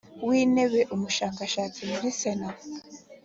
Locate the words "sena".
2.19-2.47